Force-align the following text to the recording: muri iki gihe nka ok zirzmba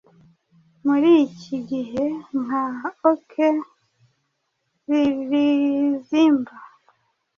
muri 0.85 1.11
iki 1.27 1.57
gihe 1.69 2.03
nka 2.41 2.65
ok 3.11 3.25
zirzmba 5.25 6.55